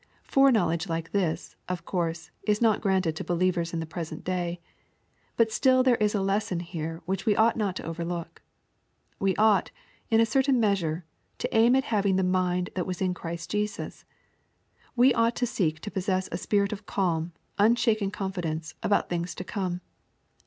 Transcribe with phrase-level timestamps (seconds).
[0.23, 4.59] Fore knowledge like this, of course, is not granted to believers in the present day.
[5.37, 8.41] But still there is a lesson here which we ought not to overlook.
[9.19, 9.69] We ought,
[10.09, 11.05] in a certain measure,
[11.37, 14.03] to aim at having the mind that was in Christ Jesus.
[14.95, 19.43] We onght to seek to possess a s{>irit of calm, unshaken confidence about things to
[19.43, 19.81] come.